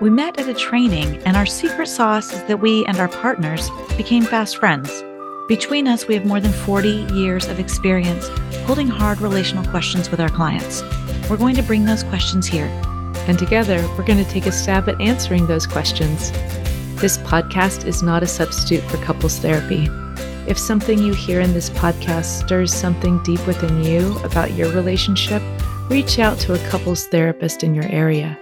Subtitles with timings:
[0.00, 3.70] We met at a training, and our secret sauce is that we and our partners
[3.96, 4.90] became fast friends.
[5.46, 8.28] Between us, we have more than 40 years of experience
[8.66, 10.82] holding hard relational questions with our clients.
[11.30, 12.66] We're going to bring those questions here.
[13.28, 16.32] And together, we're going to take a stab at answering those questions.
[17.00, 19.88] This podcast is not a substitute for couples therapy.
[20.48, 25.42] If something you hear in this podcast stirs something deep within you about your relationship,
[25.88, 28.38] reach out to a couples therapist in your area.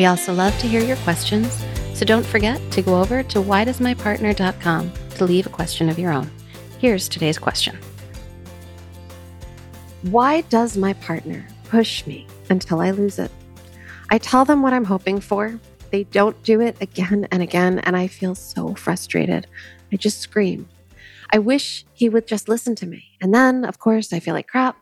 [0.00, 1.62] We also love to hear your questions,
[1.92, 6.30] so don't forget to go over to whydoesmypartner.com to leave a question of your own.
[6.78, 7.78] Here's today's question
[10.04, 13.30] Why does my partner push me until I lose it?
[14.08, 15.60] I tell them what I'm hoping for.
[15.90, 19.48] They don't do it again and again, and I feel so frustrated.
[19.92, 20.66] I just scream.
[21.30, 23.04] I wish he would just listen to me.
[23.20, 24.78] And then, of course, I feel like crap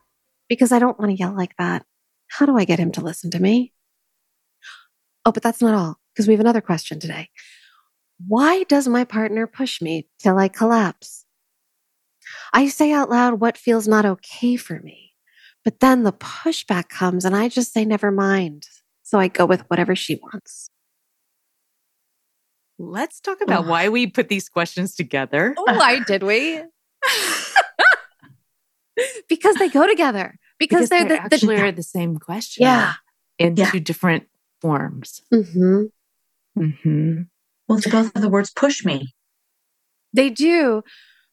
[0.49, 1.85] because I don't want to yell like that.
[2.29, 3.73] How do I get him to listen to me?
[5.29, 7.29] Oh, but that's not all, because we have another question today.
[8.27, 11.27] Why does my partner push me till I collapse?
[12.55, 15.13] I say out loud what feels not okay for me,
[15.67, 18.63] but then the pushback comes and I just say, never mind.
[19.03, 20.71] So I go with whatever she wants.
[22.79, 25.55] Let's talk about why we put these questions together.
[25.59, 26.63] Oh, why did we?
[29.29, 30.39] because they go together.
[30.59, 32.63] Because, Because they're they the, actually the are the same question.
[32.63, 32.95] yeah.
[33.39, 33.71] In Yeah.
[33.71, 34.25] two different
[34.61, 35.23] forms.
[35.33, 35.85] Mm-hmm.
[36.59, 37.23] Mm-hmm.
[37.67, 39.15] Well, it's both of the words push me.
[40.13, 40.83] They do.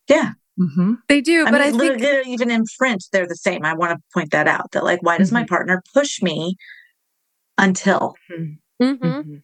[0.10, 0.34] Yeah.
[0.60, 0.94] Mm-hmm.
[1.10, 1.42] They do.
[1.46, 3.66] I but mean, I think literally, even in print, they're the same.
[3.66, 6.56] I want to point that out that, like, why does my partner push me
[7.58, 8.16] until?
[8.32, 8.60] Mhm.
[8.82, 9.36] Mm-hmm.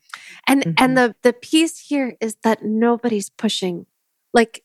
[0.48, 3.86] And and the the piece here is that nobody's pushing.
[4.34, 4.64] Like,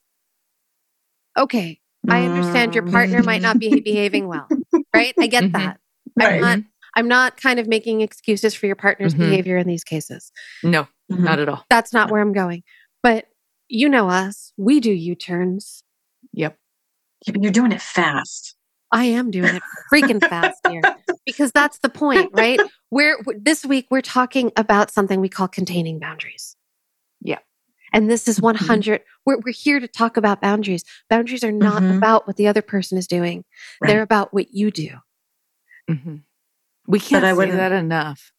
[1.37, 4.47] okay, I understand your partner might not be behaving well,
[4.93, 5.13] right?
[5.19, 5.79] I get that.
[6.15, 6.35] Right.
[6.35, 6.59] I'm not
[6.97, 9.19] I'm not kind of making excuses for your partner's Mhm.
[9.19, 10.31] behavior in these cases.
[10.63, 11.19] No, Mhm.
[11.19, 11.63] not at all.
[11.69, 12.63] That's not where I'm going.
[13.03, 13.27] But
[13.69, 15.83] you know us, we do U-turns.
[16.33, 16.57] Yep.
[17.25, 18.55] Yeah, but You're doing it fast.
[18.91, 19.61] I am doing it
[19.93, 20.81] freaking fast here
[21.25, 22.59] because that's the point, right?
[22.89, 26.55] We're we're- this week we're talking about something we call containing boundaries.
[27.21, 27.39] Yeah.
[27.93, 30.83] And this is 100 we're we're here to talk about boundaries.
[31.09, 31.97] Boundaries are not Mhm.
[31.97, 33.43] about what the other person is doing.
[33.81, 33.89] Right.
[33.89, 34.97] They're about what you do.
[35.89, 36.15] Mm-hmm.
[36.87, 38.31] We can't I say wouldn't- that enough.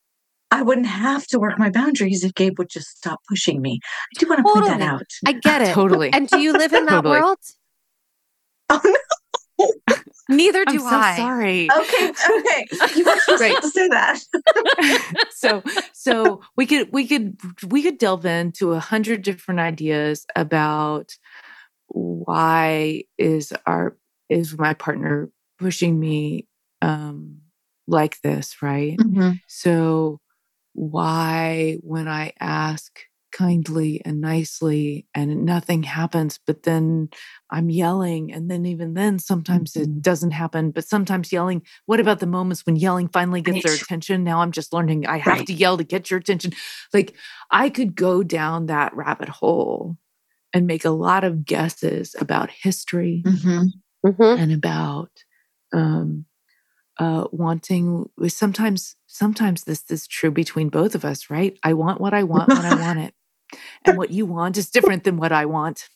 [0.51, 3.81] I wouldn't have to work my boundaries if Gabe would just stop pushing me.
[3.85, 5.03] I do want to point that out.
[5.27, 5.75] I get it.
[5.75, 6.11] Totally.
[6.11, 7.21] And do you live in that Totally.
[7.21, 7.39] world?
[8.71, 9.67] Oh, no.
[10.31, 11.17] Neither I'm do so I.
[11.17, 11.69] sorry.
[11.71, 12.09] Okay.
[12.11, 12.67] Okay.
[12.97, 13.61] You weren't supposed Right.
[13.63, 14.21] to say that.
[15.31, 17.37] so so we could we could
[17.67, 21.13] we could delve into a hundred different ideas about
[21.89, 23.97] why is our
[24.29, 26.47] is my partner pushing me
[26.83, 27.39] um
[27.89, 28.99] like this right
[29.49, 30.21] so
[30.75, 33.01] why when i ask
[33.33, 37.09] kindly and nicely and nothing happens but then
[37.51, 39.83] i'm yelling and then even then sometimes Mhm.
[39.83, 43.75] it doesn't happen but sometimes yelling what about the moments when yelling finally gets their
[43.75, 45.47] attention now i'm just learning i have Right.
[45.49, 46.53] to yell to get your attention
[46.95, 47.15] like
[47.51, 49.97] i could go down that rabbit hole
[50.55, 53.67] and make a lot of guesses about history Mm-hmm.
[54.11, 54.41] Mhm.
[54.41, 55.11] and about
[55.75, 56.25] um
[56.99, 62.13] uh wanting sometimes sometimes this is true between both of us right i want what
[62.15, 63.15] i want when i want it
[63.85, 65.89] and what you want is different than what i want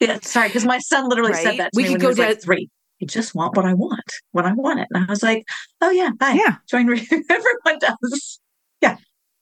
[0.00, 0.18] Yeah.
[0.22, 1.42] Sorry, because my son literally Right?
[1.44, 2.68] said that to We me could when go he was like three.
[3.02, 5.44] I just want what I want when I want it, and I was like,
[5.80, 8.40] "Oh yeah, hi, yeah join." re- Everyone does.
[8.80, 8.96] Yeah.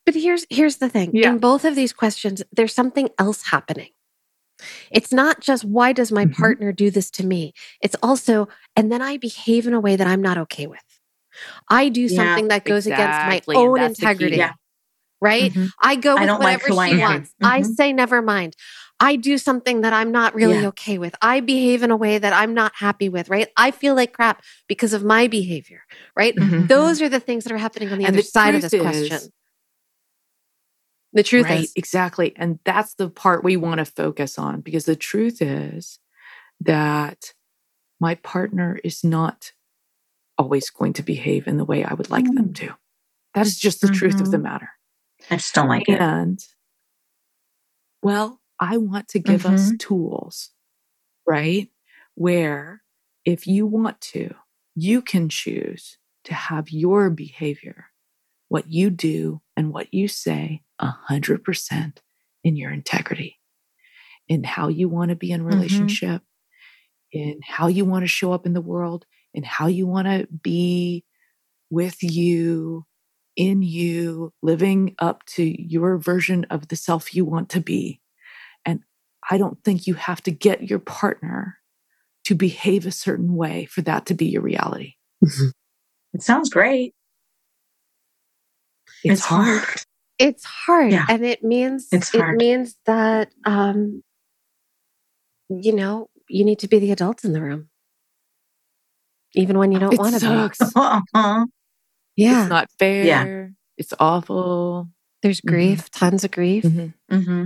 [0.07, 1.11] But here's here's the thing.
[1.15, 1.31] Yeah.
[1.31, 3.91] In both of these questions, there's something else happening.
[4.91, 6.37] It's not just why does my Mhm.
[6.37, 7.53] partner do this to me?
[7.83, 10.86] It's also and then I behave in a way that I'm not okay with.
[11.69, 14.11] I do Yeah, something that goes exactly, against my own that's the key.
[14.11, 14.37] integrity.
[14.37, 14.53] Yeah.
[15.21, 15.53] Right?
[15.53, 15.71] Mhm.
[15.83, 17.35] I go with don't like whatever she wants.
[17.43, 17.75] I Mhm.
[17.75, 18.55] say never mind.
[19.01, 20.69] I do something that I'm not really Yeah.
[20.69, 21.15] okay with.
[21.21, 23.49] I behave in a way that I'm not happy with, right?
[23.57, 25.83] I feel like crap because of my behavior,
[26.17, 26.35] right?
[26.35, 26.69] Mhm.
[26.69, 28.73] Those are the things that are happening on the And other the side of this
[28.73, 29.33] truth question.
[31.13, 32.35] The truth right, is, exactly.
[32.37, 35.99] And that's the part we want to focus on because the truth is
[36.61, 37.33] that
[38.01, 39.53] my partner is not
[40.39, 42.71] always going to behave in the way I would like them to.
[43.35, 44.71] That is just the truth of the matter.
[45.31, 46.03] I just don't like it.
[46.03, 46.41] And
[48.03, 49.77] well, I want to give us Mm-hmm.
[49.79, 50.51] tools,
[51.27, 51.69] right?
[52.15, 52.83] Where
[53.25, 54.35] if you want to,
[54.75, 57.87] you can choose to have your behavior,
[58.49, 61.99] what you do and what you say, 100%
[62.45, 63.39] in your integrity,
[64.29, 65.95] in how you want to be in Mm-hmm.
[65.95, 66.23] relationship,
[67.13, 69.07] in how you want to show up in the world,
[69.37, 71.05] in how you want to be
[71.71, 72.85] with you,
[73.37, 78.01] in you, living up to your version of the self you want to be.
[78.65, 78.81] And
[79.31, 81.59] I don't think you have to get your partner
[82.25, 84.95] to behave a certain way for that to be your reality.
[86.13, 86.95] It sounds great.
[89.05, 89.63] It's, hard.
[90.19, 90.93] it's hard.
[90.93, 91.05] Yeah.
[91.09, 94.03] And it means, It's it means that, um,
[95.51, 97.69] you know, you need to be the adult in the room.
[99.35, 100.59] Even when you don't want to sucks.
[100.59, 100.65] be.
[100.77, 101.47] Uh-huh.
[102.17, 102.43] Yeah.
[102.43, 103.05] It's not fair.
[103.05, 103.47] Yeah.
[103.77, 104.89] It's awful.
[105.23, 105.49] There's Mhm.
[105.49, 106.65] grief, tons of grief.
[106.65, 106.95] Mhm.
[107.11, 107.45] hmm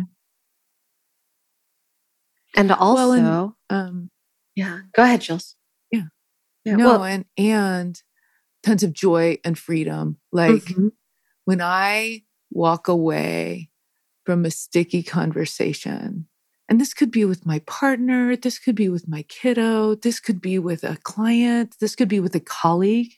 [2.56, 3.54] And also, Well, and-
[3.88, 4.10] Um,
[4.56, 5.56] yeah, go ahead, Jules.
[5.92, 6.06] Yeah.
[6.64, 6.76] Yeah.
[6.76, 8.00] no, well, and and
[8.62, 10.18] tons of joy and freedom.
[10.32, 10.90] Like mhm.
[11.44, 13.70] when I walk away
[14.26, 16.28] from a sticky conversation,
[16.70, 20.40] and this could be with my partner, this could be with my kiddo, this could
[20.40, 23.12] be with a client, this could be with a colleague.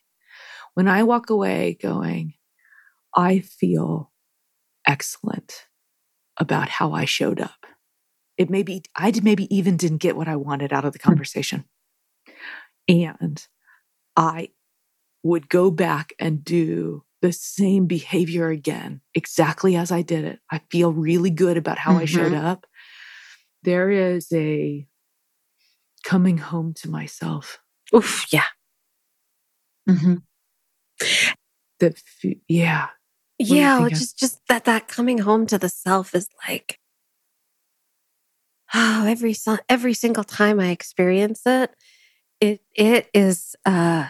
[0.72, 2.32] When I walk away going,
[3.14, 4.10] I feel
[4.87, 5.66] excellent
[6.38, 7.66] about how I showed up.
[8.38, 11.10] It may be, I maybe even didn't get what I wanted out of the hmm.
[11.10, 11.66] conversation.
[12.88, 13.46] And
[14.16, 14.49] I
[15.22, 20.40] would go back and do the same behavior again, exactly as I did it.
[20.50, 22.46] I feel really good about how I showed mm-hmm.
[22.46, 22.66] up.
[23.62, 24.87] There is a
[26.05, 27.61] coming home to myself.
[27.94, 28.44] Oof, yeah.
[29.88, 30.17] hmm
[31.81, 32.88] That, f- yeah,
[33.38, 36.79] you Yeah, well, just just that that coming home to the self is like
[38.75, 39.35] oh, every
[39.69, 41.70] every single time I experience it,
[42.41, 44.06] it it is uh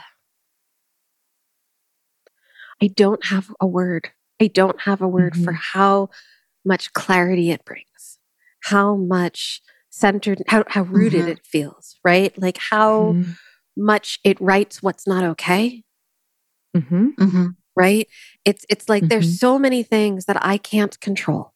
[2.81, 4.11] I don't have a word.
[4.41, 6.11] I don't have a word for how
[6.65, 7.87] much clarity it brings.
[8.63, 9.61] How much
[9.91, 11.29] centered how how rooted Mhm.
[11.33, 12.37] it feels, right?
[12.39, 13.37] Like how Mhm.
[13.77, 15.83] much it writes what's not okay
[16.77, 17.15] Mhm.
[17.19, 18.07] hmm right
[18.45, 21.53] it's it's like there's so many things that i can't control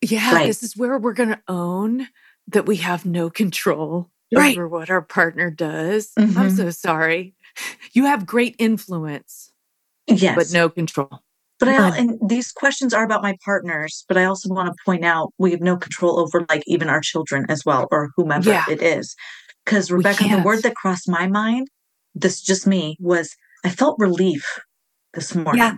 [0.00, 0.46] Yeah, Right.
[0.46, 2.08] this is where we're going to own
[2.48, 4.56] that we have no control Right.
[4.56, 6.12] over what our partner does.
[6.16, 6.56] I'm Mhm.
[6.56, 7.34] so sorry.
[7.92, 9.50] You have great influence,
[10.06, 10.36] Yes.
[10.36, 11.22] but no control.
[11.58, 15.04] But I, and these questions are about my partners, but I also want to point
[15.04, 18.64] out we have no control over like even our children as well, or whomever Yeah.
[18.70, 19.16] it is.
[19.64, 21.68] Because Rebecca, the word that crossed my mind,
[22.14, 23.34] this just me, was
[23.64, 24.60] I felt relief
[25.14, 25.58] this morning.
[25.62, 25.76] Yeah.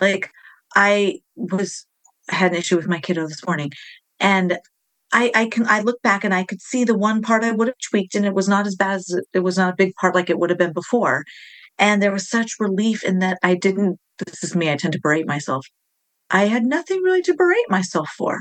[0.00, 0.30] Like
[0.76, 1.86] I was
[2.28, 3.72] had an issue with my kiddo this morning,
[4.20, 4.58] and
[5.12, 7.68] I, I can I look back and I could see the one part I would
[7.68, 9.94] have tweaked, and it was not as bad as it, it was not a big
[9.94, 11.24] part like it would have been before.
[11.78, 13.98] And there was such relief in that I didn't.
[14.24, 14.70] This is me.
[14.70, 15.66] I tend to berate myself.
[16.30, 18.38] I had nothing really to berate myself for.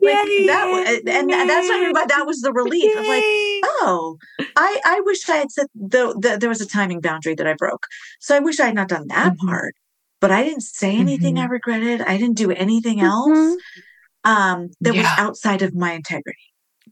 [0.00, 0.14] Like
[0.46, 3.24] that, and that's what I mean by that was the relief of like,
[3.64, 4.16] oh,
[4.54, 7.54] I I wish I had said the, the there was a timing boundary that I
[7.54, 7.84] broke,
[8.20, 9.48] so I wish I had not done that Mhm.
[9.48, 9.74] part.
[10.20, 11.50] But I didn't say anything I Mhm.
[11.50, 12.00] regretted.
[12.02, 13.56] I didn't do anything else Mhm.
[14.24, 16.38] um, that was outside of my integrity.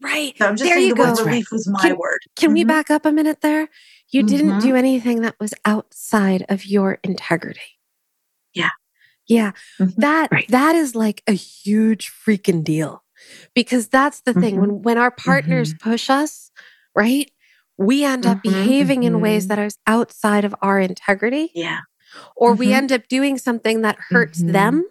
[0.03, 1.25] right So I'm just There saying you the word go.
[1.25, 2.19] relief was my Can- word.
[2.37, 2.69] can we Mhm.
[2.69, 3.69] back up a minute there
[4.11, 4.63] you didn't Mhm.
[4.63, 7.79] do anything that was outside of your integrity
[8.55, 8.71] Yeah.
[9.27, 9.95] yeah Mhm.
[9.97, 10.49] that Right.
[10.49, 13.03] that is like a huge freaking deal
[13.55, 14.61] because that's the thing Mhm.
[14.61, 16.51] when when our partners push us
[16.95, 17.31] right
[17.79, 18.43] we end up Mhm.
[18.43, 21.81] behaving in ways that are outside of our integrity Yeah.
[22.37, 24.85] or we end up doing something that hurts them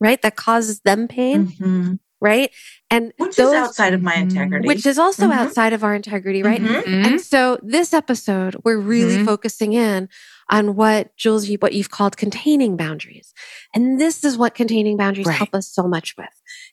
[0.00, 1.98] right that causes them pain.
[2.20, 2.50] Right
[2.90, 4.22] and Which those is outside of my Mhm.
[4.22, 4.66] integrity.
[4.66, 5.32] which is also Mhm.
[5.32, 7.06] outside of our integrity right Mhm.
[7.06, 9.24] and so this episode we're really Mhm.
[9.26, 10.08] focusing in
[10.50, 13.34] on what jules what you've called containing boundaries
[13.74, 15.36] and this is what containing boundaries Right.
[15.36, 16.28] help us so much with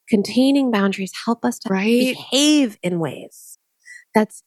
[0.07, 2.15] containing boundaries help us to Right.
[2.15, 3.57] behave in ways
[4.15, 4.43] that's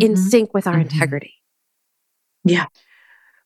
[0.00, 0.18] in Mhm.
[0.30, 1.34] sync with our integrity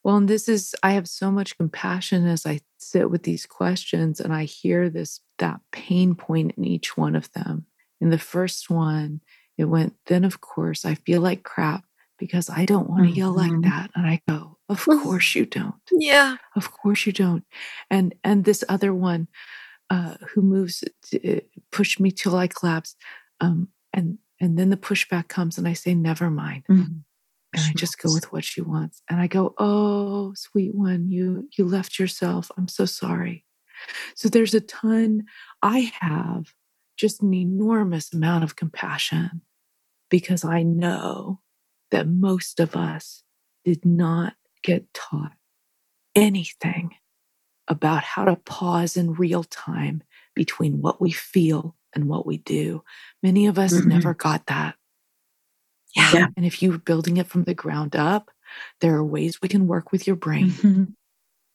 [0.04, 4.20] Well, and this is, I have so much compassion as I sit with these questions
[4.20, 7.64] and I hear this, that pain point in each one of them.
[8.02, 9.22] In the first one,
[9.56, 11.84] it went, then of course, I feel like crap
[12.18, 13.18] because I don't want to mm-hmm.
[13.18, 13.62] yell like mm-hmm.
[13.62, 13.90] that.
[13.94, 15.74] And I go, of course you don't.
[15.90, 16.36] Yeah.
[16.54, 17.44] Of course you don't.
[17.90, 19.28] And, and this other one,
[19.88, 21.40] uh, who moves, to, uh,
[21.72, 22.94] push me till I collapse.
[23.40, 26.64] Um, and, and then the pushback comes and I say, never mind.
[26.70, 26.98] Mm-hmm
[27.54, 29.02] and I just go with what she wants.
[29.08, 32.50] And I go, "Oh, sweet one, you you left yourself.
[32.56, 33.44] I'm so sorry."
[34.14, 35.24] So there's a ton
[35.62, 36.54] I have
[36.96, 39.42] just an enormous amount of compassion
[40.10, 41.40] because I know
[41.90, 43.22] that most of us
[43.64, 45.32] did not get taught
[46.14, 46.94] anything
[47.68, 50.02] about how to pause in real time
[50.34, 52.82] between what we feel and what we do.
[53.22, 53.88] Many of us mm-hmm.
[53.88, 54.74] never got that.
[55.94, 56.26] Yeah.
[56.36, 58.30] And if you're building it from the ground up,
[58.80, 60.50] there are ways we can work with your brain.
[60.50, 60.84] Mm-hmm.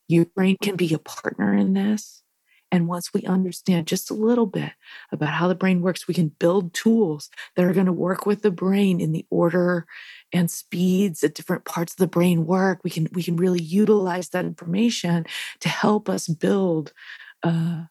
[0.08, 2.24] Your brain can be a partner in this.
[2.72, 4.74] And once we understand just a little bit
[5.12, 8.44] about how the brain works, we can build tools that are going to work with
[8.44, 9.88] the brain in the order
[10.32, 12.82] and speeds that different parts of the brain work.
[12.84, 15.26] We can we can really utilize that information
[15.62, 16.94] to help us build
[17.42, 17.86] uh,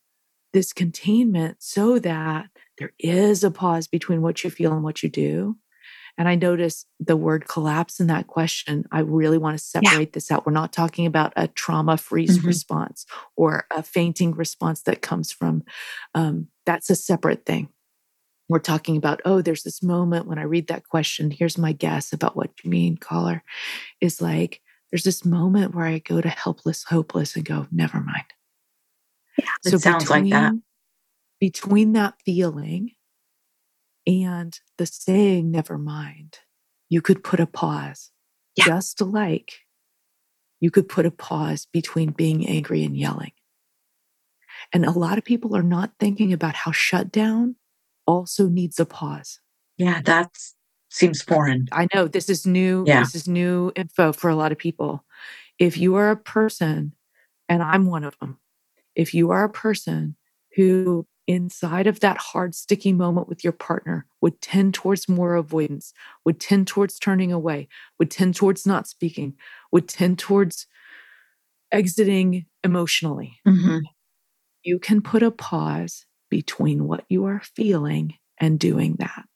[0.52, 2.46] this containment so that
[2.78, 5.56] there is a pause between what you feel and what you do
[6.18, 8.84] and I notice the word collapse in that question.
[8.90, 10.12] I really want to separate yeah.
[10.12, 10.44] this out.
[10.44, 12.48] We're not talking about a trauma freeze mm-hmm.
[12.48, 13.06] response
[13.36, 15.62] or a fainting response that comes from,
[16.14, 17.68] um, that's a separate thing.
[18.48, 21.30] We're talking about, oh, there's this moment when I read that question.
[21.30, 23.44] Here's my guess about what you mean, caller,
[24.00, 24.60] is like,
[24.90, 28.24] there's this moment where I go to helpless, hopeless and go, never mind.
[29.38, 30.54] Yeah, it so sounds between, like that.
[31.38, 32.92] Between that feeling
[34.08, 36.38] and the saying, never mind,
[36.88, 38.10] you could put a pause,
[38.56, 38.64] yeah.
[38.64, 39.52] just like
[40.60, 43.32] you could put a pause between being angry and yelling.
[44.72, 47.56] And a lot of people are not thinking about how shutdown
[48.06, 49.40] also needs a pause.
[49.76, 50.30] Yeah, that
[50.88, 51.68] seems foreign.
[51.70, 52.84] I know this is new.
[52.86, 53.00] Yeah.
[53.00, 55.04] This is new info for a lot of people.
[55.58, 56.94] If you are a person,
[57.48, 58.38] and I'm one of them,
[58.96, 60.16] if you are a person
[60.56, 65.92] who inside of that hard, sticky moment with your partner would tend towards more avoidance,
[66.24, 67.68] would tend towards turning away,
[67.98, 69.34] would tend towards not speaking,
[69.70, 70.66] would tend towards
[71.70, 73.38] exiting emotionally.
[73.46, 73.80] Mm-hmm.
[74.64, 79.26] You can put a pause between what you are feeling and doing that.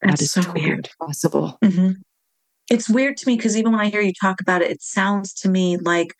[0.00, 0.88] That's that is so totally weird.
[0.98, 1.58] Possible.
[1.62, 1.90] Mm-hmm.
[2.70, 5.34] It's weird to me because even when I hear you talk about it, it sounds
[5.34, 6.14] to me like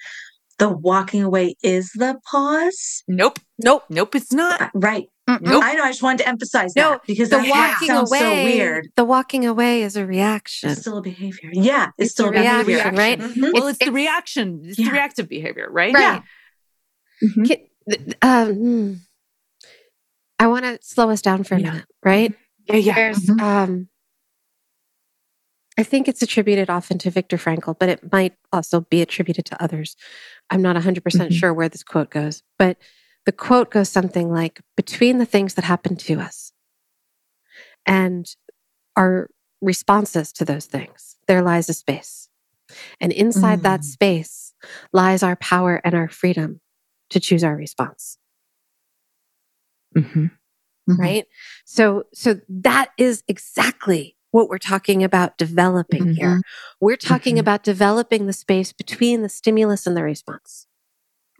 [0.60, 3.02] the walking away is the pause?
[3.08, 3.40] Nope.
[3.58, 3.84] Nope.
[3.88, 4.14] Nope.
[4.14, 4.60] It's not.
[4.60, 5.08] Uh, right.
[5.26, 5.64] Nope.
[5.64, 5.84] I know.
[5.84, 8.88] I just wanted to emphasize no, that because the walking sounds away, so weird.
[8.96, 10.70] The walking away is a reaction.
[10.70, 11.50] It's still a behavior.
[11.52, 12.96] Yeah, it's, it's still a reaction, reaction.
[12.96, 13.18] right?
[13.18, 13.40] Mm-hmm.
[13.40, 14.62] Well, it's, it's, the reaction.
[14.64, 14.86] It's yeah.
[14.86, 15.94] the reactive behavior, right?
[15.94, 16.22] Right.
[17.22, 17.28] Yeah.
[17.28, 18.12] Mm-hmm.
[18.22, 18.94] Um, hmm.
[20.38, 21.70] I want to slow us down for a yeah.
[21.70, 22.34] minute, right?
[22.66, 22.94] Yeah, yeah.
[22.94, 23.40] There's mm-hmm.
[23.40, 23.88] um,
[25.80, 29.62] I think it's attributed often to Viktor Frankl, but it might also be attributed to
[29.62, 29.96] others.
[30.50, 32.76] I'm not 100% mm hmm sure where this quote goes, but
[33.24, 36.52] the quote goes something like Between the things that happen to us
[37.86, 38.26] and
[38.94, 39.30] our
[39.62, 42.28] responses to those things, there lies a space.
[43.00, 43.62] And inside mm.
[43.62, 44.52] that space
[44.92, 46.60] lies our power and our freedom
[47.08, 48.18] to choose our response.
[49.96, 50.26] Mm-hmm.
[50.26, 51.00] Mm-hmm.
[51.00, 51.26] Right?
[51.64, 56.12] So, so that is exactly what we're talking about developing mm-hmm.
[56.12, 56.40] here.
[56.80, 57.40] We're talking mm-hmm.
[57.40, 60.66] about developing the space between the stimulus and the response.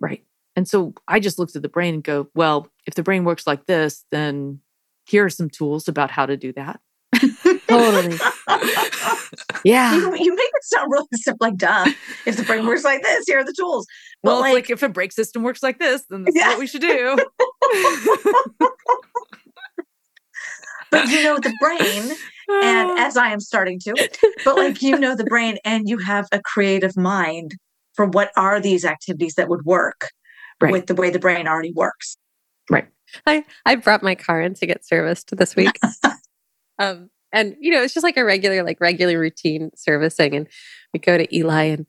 [0.00, 0.25] Right.
[0.56, 3.47] And so I just looked at the brain and go, well, if the brain works
[3.47, 4.61] like this, then
[5.06, 6.80] here are some tools about how to do that.
[7.68, 8.16] totally.
[9.64, 9.94] yeah.
[9.94, 11.87] You, you, make it sound really simple, like duh.
[12.26, 13.87] If the brain works like this, here are the tools.
[14.23, 16.49] But well, like, like, if a brake system works like this, then this yeah.
[16.49, 17.16] is what we should do.
[20.90, 22.16] but you know, the brain
[22.62, 23.94] and as I am starting to,
[24.44, 27.56] but like you know the brain and you have a creative mind
[27.94, 30.11] for what are these activities that would work
[30.61, 30.73] right.
[30.73, 32.16] with the way the brain already works.
[32.70, 32.88] Right.
[33.26, 35.78] I I brought my car in to get serviced this week.
[36.78, 40.49] um and you know, it's just like a regular like regular routine servicing and
[40.92, 41.87] we go to Eli and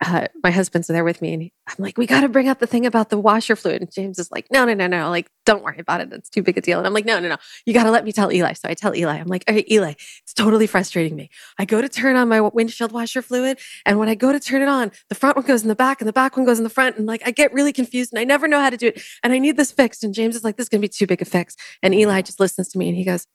[0.00, 2.60] uh, my husband's there with me and he, I'm like, we got to bring up
[2.60, 3.82] the thing about the washer fluid.
[3.82, 5.10] And James is like, no, no, no, no.
[5.10, 6.12] Like, don't worry about it.
[6.12, 6.78] It's too big a deal.
[6.78, 7.36] And I'm like, no, no, no.
[7.66, 8.52] You got to let me tell Eli.
[8.52, 11.30] So I tell Eli, I'm like, okay, Eli, it's totally frustrating me.
[11.58, 13.58] I go to turn on my windshield washer fluid.
[13.84, 16.00] And when I go to turn it on, the front one goes in the back
[16.00, 16.96] and the back one goes in the front.
[16.96, 19.02] And like, I get really confused and I never know how to do it.
[19.24, 20.04] And I need this fixed.
[20.04, 21.56] And James is like, this is going to be too big a fix.
[21.82, 23.26] And Eli just listens to me and he goes,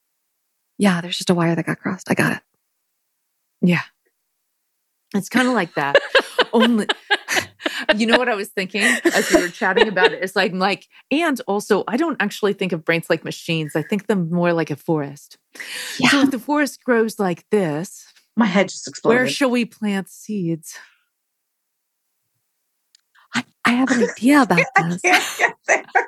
[0.77, 2.09] yeah, there's just a wire that got crossed.
[2.09, 2.41] I got it.
[3.61, 3.81] Yeah.
[5.15, 5.97] It's kind of like that.
[6.53, 6.87] Only
[7.95, 10.23] you know what I was thinking as we were chatting about it?
[10.23, 13.75] It's like like, and also I don't actually think of brains like machines.
[13.75, 15.37] I think them more like a forest.
[15.99, 16.09] Yeah.
[16.09, 18.05] So if the forest grows like this,
[18.35, 19.19] My head just exploded.
[19.19, 20.77] where shall we plant seeds?
[23.35, 25.01] I, I have an idea about I this.
[25.01, 25.83] can't get there.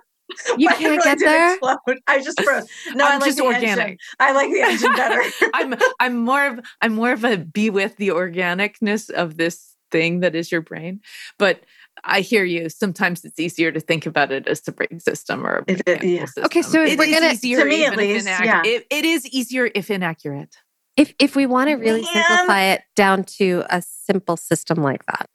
[0.58, 1.54] You can't get there?
[1.54, 1.78] explode.
[2.08, 2.68] I just froze.
[2.94, 3.80] No, I I'm like just the organic.
[3.80, 3.98] Engine.
[4.20, 5.22] I like the engine better.
[5.54, 10.20] I'm I'm more of I'm more of a be with the organicness of this thing
[10.22, 11.02] that is your brain.
[11.38, 11.62] But
[12.04, 12.70] I hear you.
[12.70, 16.04] Sometimes it's easier to think about it as the brain system or a It- it-
[16.04, 16.26] yeah.
[16.26, 16.44] system.
[16.46, 18.62] Okay, so if It we're is gonna- easier To me, at least, inac- yeah.
[18.66, 20.56] it- it is easier if inaccurate.
[20.98, 22.14] If if we want to really Man.
[22.14, 25.30] simplify it down to a simple system like that,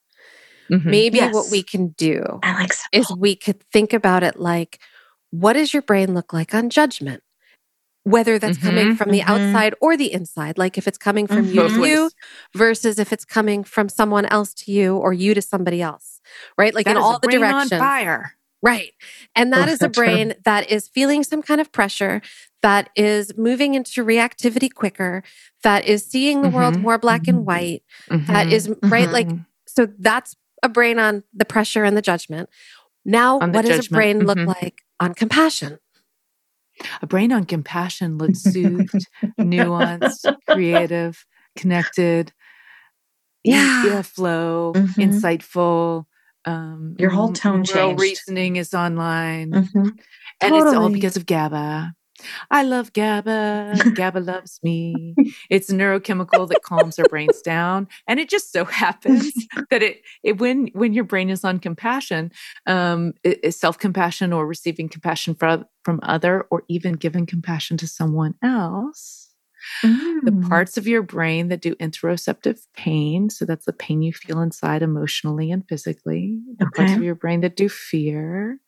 [0.71, 0.90] Mm-hmm.
[0.90, 4.78] maybe what we can do I like is we could think about it like
[5.30, 7.23] what does your brain look like on judgment?
[8.04, 9.28] Whether that's coming Mhm, from the mhm.
[9.28, 12.11] outside or the inside, like if it's coming from you to you
[12.54, 16.21] versus if it's coming from someone else to you or you to somebody else,
[16.57, 16.75] right?
[16.75, 17.78] Like That in all the brain on directions.
[17.78, 18.33] fire.
[18.62, 18.92] Right.
[19.35, 20.02] And that Oh, is a true.
[20.04, 22.21] brain that is feeling some kind of pressure,
[22.62, 25.23] that is moving into reactivity quicker,
[25.62, 27.83] that is seeing the world Mhm, more black and white.
[28.28, 29.11] That Mhm, is, right?
[29.11, 29.28] Like,
[29.66, 32.49] so that's a brain on the pressure and the judgment.
[33.04, 35.78] Now, On the what does a brain look like on compassion?
[37.03, 39.07] A brain on compassion looks soothed,
[39.39, 41.25] nuanced, creative,
[41.57, 42.33] connected,
[43.45, 44.03] Yeah.
[44.03, 44.95] flow, Mhm.
[44.97, 46.05] insightful.
[46.45, 47.65] Um, Your whole tone
[47.97, 49.99] reasoning is online, Mhm.
[50.41, 51.93] and it's all because of GABA.
[52.50, 53.93] I love GABA.
[53.95, 55.15] GABA loves me.
[55.49, 59.33] It's a neurochemical that calms our brains down, and it just so happens
[59.71, 62.33] that it, it when when your brain is on compassion,
[62.67, 63.15] um,
[63.50, 69.20] self compassion or receiving compassion from from other, or even giving compassion to someone else
[69.83, 70.49] the Mm.
[70.49, 73.31] parts of your brain that do interoceptive pain.
[73.31, 76.39] So that's the pain you feel inside emotionally and physically.
[76.59, 78.59] The parts of your brain that do fear,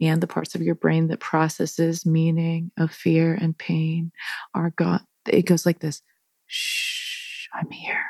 [0.00, 4.12] and the parts of your brain that processes meaning of fear and pain
[4.54, 5.02] are got.
[5.28, 6.02] It goes like this:
[6.46, 8.04] Shh, I'm here.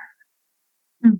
[1.02, 1.16] Hmm.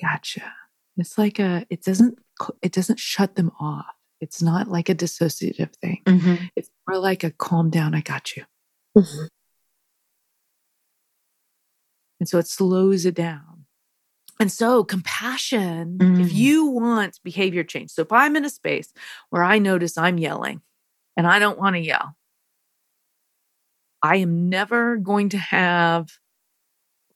[0.00, 0.52] Gotcha.
[0.96, 1.66] It's like a.
[1.70, 2.18] It doesn't.
[2.62, 3.86] It doesn't shut them off.
[4.20, 6.02] It's not like a dissociative thing.
[6.06, 6.50] Mhm.
[6.56, 7.94] It's more like a calm down.
[7.94, 8.44] I got you.
[8.96, 9.28] Mhm.
[12.18, 13.66] And so it slows it down.
[14.40, 16.32] And so compassion, if Mm.
[16.32, 17.90] you want behavior change.
[17.90, 18.92] So if I'm in a space
[19.30, 20.62] where I notice I'm yelling
[21.16, 22.16] and I don't want to yell,
[24.02, 26.18] I am never going to have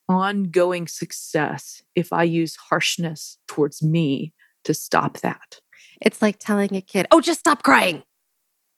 [0.08, 4.32] ongoing success if I use harshness towards me
[4.64, 5.60] to stop that.
[6.00, 8.02] It's like telling a kid, oh, just stop crying.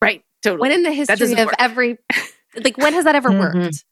[0.00, 0.24] Right.
[0.42, 0.60] Totally.
[0.60, 1.54] When in the history of work.
[1.58, 1.98] every,
[2.62, 3.38] like, when has that ever Mhm.
[3.38, 3.84] worked?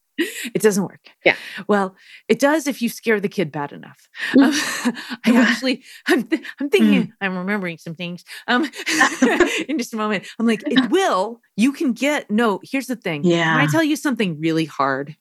[0.55, 1.01] it doesn't work.
[1.25, 1.35] Yeah.
[1.67, 1.97] Well,
[2.29, 4.07] it does if you scare the kid bad enough.
[4.37, 4.43] Mm.
[4.45, 4.95] Um,
[5.25, 8.23] I actually, I'm, th- I'm thinking, I'm remembering some things.
[8.47, 8.65] Um,
[9.69, 11.41] in just a moment, I'm like, it will.
[11.57, 12.31] You can get.
[12.31, 13.23] No, here's the thing.
[13.23, 15.17] Can I tell you something really hard?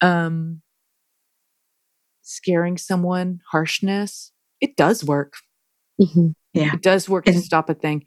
[0.00, 0.62] Um,
[2.22, 4.32] scaring someone, harshness.
[4.62, 5.34] It does work.
[6.00, 6.34] Mhm.
[6.54, 6.74] Yeah.
[6.74, 8.06] It does work to stop a thing.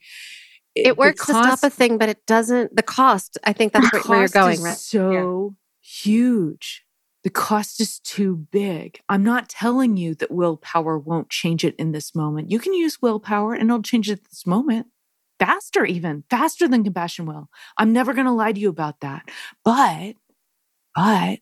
[0.76, 4.08] It the works to stop a thing, but it doesn't, the cost, I think that's
[4.08, 4.78] where, you're going, is right?
[4.78, 6.84] So huge.
[7.24, 9.00] The cost is too big.
[9.08, 12.52] I'm not telling you that willpower won't change it in this moment.
[12.52, 14.88] You can use willpower and it'll change it this moment.
[15.40, 17.50] Faster, even faster than compassion will.
[17.78, 19.30] I'm never going to lie to you about that.
[19.64, 20.16] But,
[20.96, 21.40] but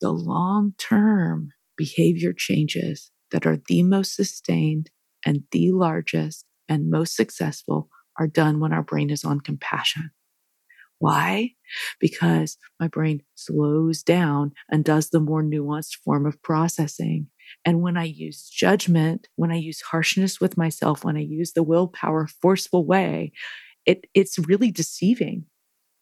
[0.00, 4.90] the long term behavior changes that are the most sustained
[5.24, 7.88] and the largest and most successful
[8.18, 10.10] are done when our brain is on compassion.
[10.98, 11.52] Why?
[11.98, 17.26] Because my brain slows down and does the more nuanced form of processing.
[17.64, 21.64] And when I use judgment, when I use harshness with myself, when I use the
[21.64, 23.32] willpower forceful way,
[23.84, 25.46] it, it's really deceiving.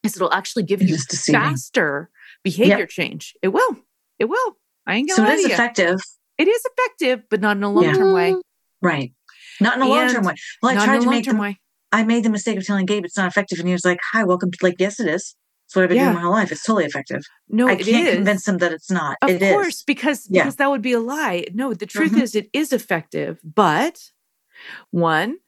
[0.03, 0.99] Because it'll actually give It you
[1.33, 2.11] faster
[2.45, 3.35] behavior change.
[3.43, 3.77] It will.
[4.19, 4.57] It will.
[4.87, 5.55] I ain't So gonna it lie is to you.
[5.55, 6.01] effective.
[6.37, 8.35] It is effective, but not in a long term way.
[8.83, 9.13] Right.
[9.61, 10.35] Not in a long term way.
[10.63, 11.59] Well, I tried to make them, way.
[11.93, 13.59] I made the mistake of telling Gabe it's not effective.
[13.59, 15.35] And he was like, Hi, welcome to like, yes, it is.
[15.67, 16.05] It's what I've been Yeah.
[16.07, 16.51] doing my whole life.
[16.53, 17.23] It's totally effective.
[17.49, 18.15] No, I can't is.
[18.17, 19.17] convince him that it's not.
[19.23, 19.53] Of It is.
[19.53, 20.43] course, because Yeah.
[20.43, 21.45] because that would be a lie.
[21.55, 22.23] No, the truth Mhm.
[22.23, 24.11] is it is effective, but
[24.91, 25.39] one,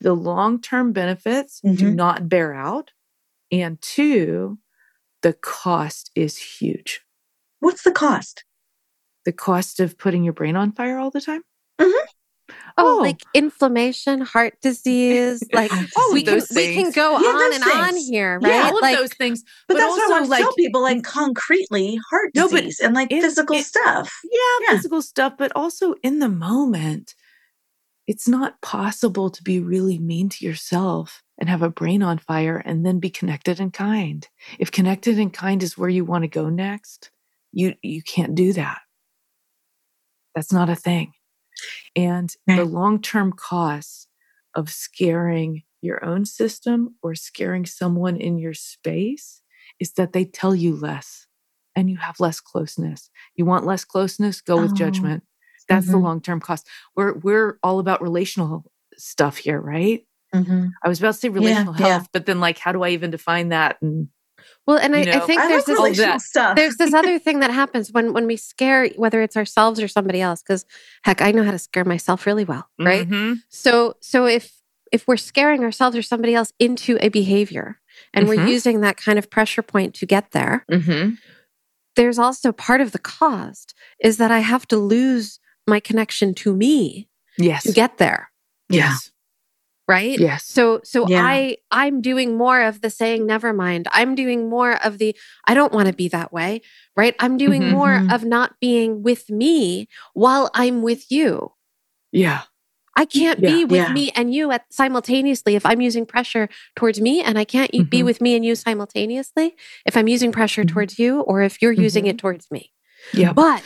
[0.00, 1.94] the long-term benefits do Mhm.
[1.94, 2.90] not bear out,
[3.50, 4.58] and two,
[5.22, 7.00] the cost is huge.
[7.60, 8.44] What's the cost?
[9.24, 11.42] The cost of putting your brain on fire all the time.
[11.80, 11.92] Mhm.
[12.78, 13.02] Oh, Oh.
[13.02, 17.38] like inflammation, heart disease, like All of we can those we can go Yeah, on
[17.38, 18.08] those and on things.
[18.08, 18.64] here, Yeah, right?
[18.70, 19.42] all of like those things.
[19.68, 22.48] But, But that's what I also, want to like, tell people, like concretely, heart No,
[22.48, 24.12] disease and like in- physical in- stuff.
[24.24, 24.76] Yeah, Yeah.
[24.76, 27.14] physical stuff, but also in the moment,
[28.08, 32.56] it's not possible to be really mean to yourself and have a brain on fire
[32.58, 34.28] and then be connected and kind.
[34.58, 37.10] If connected and kind is where you want to go next,
[37.52, 38.80] you you can't do that.
[40.34, 41.12] That's not a thing.
[41.96, 44.08] And the long-term costs
[44.54, 49.42] of scaring your own system or scaring someone in your space
[49.80, 51.26] is that they tell you less
[51.74, 53.10] and you have less closeness.
[53.34, 54.76] You want less closeness, go with Oh.
[54.76, 55.24] judgment.
[55.68, 56.02] That's the Mhm.
[56.02, 56.66] long-term cost.
[56.96, 60.06] We're we're all about relational stuff here, right?
[60.34, 60.68] Mm-hmm.
[60.82, 61.86] I was about to say relational yeah.
[61.88, 63.78] health, but then like how do I even define that?
[63.80, 64.08] And
[64.66, 66.20] well, and I, you I think I there's like this all relational that.
[66.22, 66.56] stuff.
[66.56, 70.20] there's this other thing that happens when when we scare whether it's ourselves or somebody
[70.20, 70.64] else because
[71.04, 73.38] heck i know how to scare myself really well right Mhm.
[73.48, 74.52] so so if
[74.92, 77.80] if we're scaring ourselves or somebody else into a behavior
[78.12, 78.48] and we're Mhm.
[78.48, 81.18] using that kind of pressure point to get there Mhm.
[81.96, 86.54] there's also part of the cost is that i have to lose my connection to
[86.54, 87.62] me Yes.
[87.62, 88.30] to get there
[88.68, 89.11] yes.
[89.88, 90.44] Right Yes.
[90.44, 91.22] so so Yeah.
[91.24, 95.16] i i'm doing more of the saying never mind i'm doing more of the
[95.48, 96.62] i don't want to be that way
[96.96, 97.70] right i'm doing Mhm.
[97.72, 98.14] more Mhm.
[98.14, 101.52] of not being with me while i'm with you
[102.12, 102.42] yeah.
[102.96, 103.50] i can't Yeah.
[103.54, 103.92] be with Yeah.
[103.92, 107.82] me and you at simultaneously if i'm using pressure towards me and i can't e-
[107.82, 110.68] be with me and you simultaneously if i'm using pressure Mhm.
[110.72, 112.10] towards you or if you're using Mhm.
[112.10, 112.70] it towards me
[113.12, 113.32] Yeah.
[113.32, 113.62] but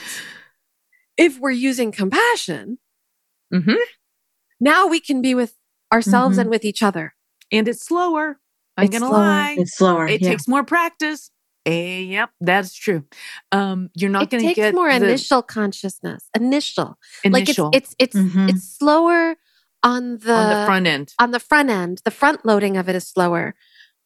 [1.18, 2.78] if we're using compassion
[4.60, 5.54] now we can be with
[5.92, 6.40] ourselves Mhm.
[6.42, 7.14] and with each other
[7.52, 8.38] And it's slower.
[8.76, 9.22] I'm It's gonna slower.
[9.22, 9.56] lie.
[9.58, 10.06] it's slower.
[10.08, 10.30] It yeah.
[10.30, 11.30] takes more practice.
[11.64, 13.04] Eh, yep, that's true.
[13.52, 17.78] Um, you're not it going to takes get more the initial consciousness initial initial like
[17.82, 18.48] it's it's it's Mhm.
[18.50, 19.36] it's slower
[19.82, 21.14] on the on the front end.
[21.18, 23.54] on the front end the front loading of it is slower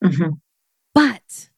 [0.02, 0.40] Mhm.
[0.94, 1.48] but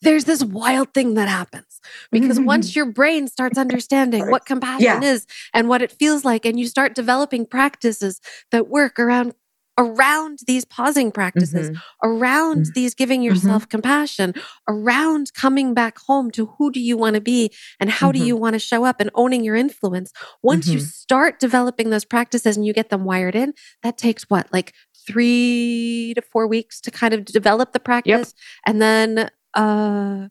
[0.00, 1.80] there's this wild thing that happens
[2.12, 6.58] because once your brain starts understanding what compassion is and what it feels like and
[6.60, 8.20] you start developing practices
[8.52, 9.34] that work around
[9.78, 11.76] around these pausing practices Mhm.
[12.02, 12.74] around Mm.
[12.74, 14.34] these giving yourself compassion
[14.68, 18.26] around coming back home to who do you want to be and how do Mhm.
[18.26, 20.12] you want to show up and owning your influence
[20.42, 20.86] once you Mhm.
[20.86, 24.74] start developing those practices and you get them wired in that takes what like
[25.06, 28.34] 3 to 4 weeks to kind of develop the practice
[28.66, 30.28] and then uh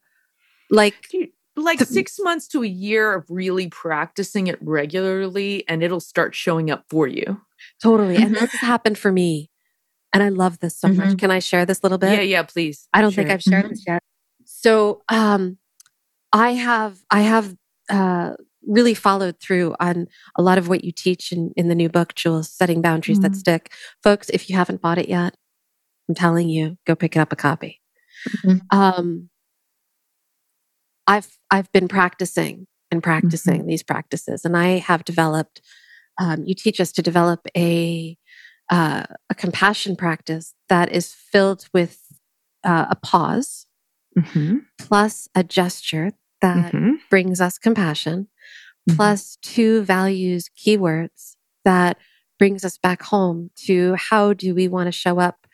[0.72, 0.96] like
[1.58, 6.70] like six months to a year of really practicing it regularly, and it'll start showing
[6.72, 7.42] up for you.
[7.82, 8.40] Totally and Mhm.
[8.40, 9.50] this has happened for me
[10.14, 11.20] and i love this so much Mhm.
[11.20, 12.88] can i share this little bit Yeah, yeah, please.
[12.94, 13.70] I don't think I've shared Mhm.
[13.70, 14.02] this yet.
[14.46, 15.58] So um
[16.34, 17.56] I have I have
[17.90, 18.34] uh
[18.66, 22.16] really followed through on a lot of what you teach in, in the new book,
[22.16, 23.36] Jules, Setting Boundaries That Mhm.
[23.38, 23.72] Stick.
[24.04, 25.36] Folks, if you haven't bought it yet,
[26.10, 27.82] I'm telling you, go pick up a copy.
[28.30, 28.62] Mhm.
[28.72, 29.30] Um
[31.08, 35.62] I've I've been practicing and practicing these practices, and I have developed.
[36.20, 38.18] Um, you teach us to develop a
[38.70, 42.02] uh, a compassion practice that is filled with
[42.66, 43.66] uh, a pause
[44.18, 44.66] Mhm.
[44.78, 46.98] plus a gesture that Mhm.
[47.10, 48.28] brings us compassion,
[48.90, 48.96] Mhm.
[48.96, 51.98] plus two values keywords that
[52.40, 55.48] brings us back home to how do we want to show up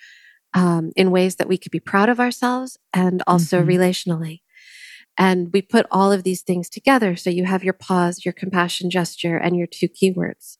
[0.53, 3.67] um, in ways that we could be proud of ourselves and also Mhm.
[3.67, 4.41] relationally.
[5.17, 7.15] And we put all of these things together.
[7.15, 10.57] So you have your pause, your compassion gesture, and your two keywords.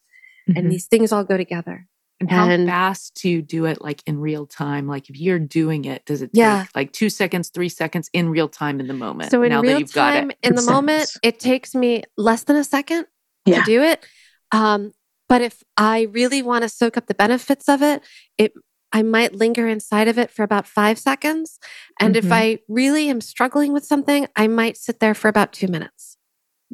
[0.50, 0.58] Mhm.
[0.58, 1.88] And these things all go together.
[2.20, 4.88] And how And- fast to do it like in real time?
[4.88, 6.66] Like if you're doing it, does it take Yeah.
[6.76, 9.32] like two seconds, three seconds in real time in the moment?
[9.32, 10.38] So in now real that you've got time, it.
[10.44, 13.08] in the Makes moment, it takes me less than a second
[13.46, 13.60] Yeah.
[13.60, 14.06] to do it.
[14.52, 14.92] Um,
[15.28, 18.04] but if I really want to soak up the benefits of it,
[18.38, 18.54] it
[18.94, 21.60] I might linger inside of it for about five seconds.
[22.00, 22.32] And if Mhm.
[22.32, 26.18] I really am struggling with something, I might sit there for about two minutes.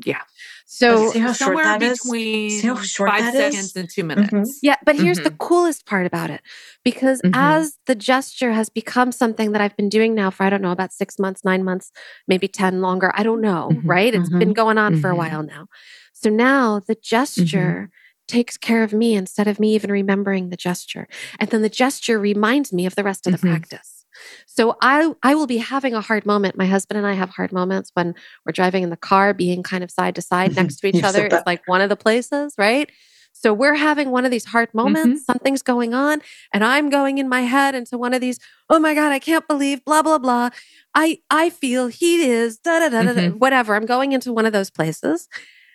[0.05, 0.21] Yeah.
[0.65, 3.53] So See somewhere between See how short five that is?
[3.53, 4.29] seconds and two minutes.
[4.31, 4.45] Mhm.
[4.61, 5.37] Yeah, but here's the Mhm.
[5.39, 6.41] coolest part about it.
[6.83, 7.31] Because Mhm.
[7.33, 10.71] as the gesture has become something that I've been doing now for, I don't know,
[10.71, 11.91] about six months, nine months,
[12.27, 13.87] maybe 10 longer, I don't know, Mhm.
[13.87, 14.13] right?
[14.13, 15.67] It's been going on for a while now.
[16.13, 17.89] So now the gesture
[18.29, 21.07] takes care of me instead of me even remembering the gesture.
[21.39, 23.49] And then the gesture reminds me of the rest of the Mhm.
[23.51, 24.05] practice.
[24.47, 26.57] So I I will be having a hard moment.
[26.57, 28.15] My husband and I have hard moments when
[28.45, 31.03] we're driving in the car, being kind of side to side next to each You're
[31.03, 32.89] so other is like one of the places, right?
[33.31, 36.21] So we're having one of these hard moments, something's going on,
[36.53, 38.39] and I'm going in my head into one of these,
[38.69, 40.49] oh my God, I can't believe, blah, blah, blah.
[40.95, 43.39] I I feel he is, da da da da, Mhm.
[43.39, 43.75] whatever.
[43.75, 45.29] I'm going into one of those places.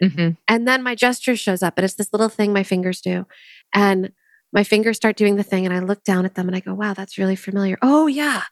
[0.05, 0.37] Mhm.
[0.49, 3.27] And then my gesture shows up, and it's this little thing my fingers do.
[3.75, 4.13] And
[4.53, 6.75] my fingers start doing the thing, and I look down at them and I go,
[6.75, 7.79] wow, that's really familiar.
[7.83, 8.43] Oh, yeah,